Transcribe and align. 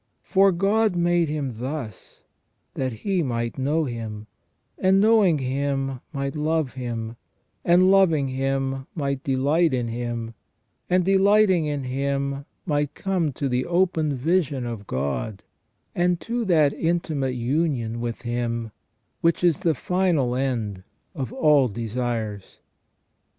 For 0.23 0.51
God 0.51 0.95
made 0.95 1.29
him 1.29 1.57
thus, 1.59 2.23
that 2.73 2.91
he 2.91 3.21
might 3.21 3.59
know 3.59 3.85
Him, 3.85 4.25
and 4.79 4.99
knowing 4.99 5.37
Him 5.37 6.01
might 6.11 6.35
love 6.35 6.73
Him, 6.73 7.17
and 7.63 7.91
loving 7.91 8.29
Him 8.29 8.87
might 8.95 9.21
delight 9.23 9.75
in 9.75 9.89
Him, 9.89 10.33
and 10.89 11.05
delighting 11.05 11.67
in 11.67 11.83
Him 11.83 12.45
might 12.65 12.95
come 12.95 13.31
to 13.33 13.47
the 13.47 13.67
open 13.67 14.15
vision 14.15 14.65
of 14.65 14.87
God, 14.87 15.43
and 15.93 16.19
to 16.21 16.45
that 16.45 16.73
intimate 16.73 17.35
union 17.35 18.01
with 18.01 18.23
Him 18.23 18.71
which 19.21 19.43
is 19.43 19.59
the 19.59 19.75
final 19.75 20.35
end 20.35 20.81
of 21.13 21.31
all 21.31 21.67
desires. 21.67 22.57